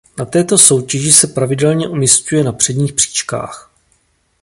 Na 0.17 0.25
této 0.25 0.57
soutěži 0.57 1.11
se 1.13 1.27
pravidelně 1.27 1.87
umisťuje 1.87 2.43
na 2.43 2.51
předních 2.51 2.93
příčkách. 2.93 3.71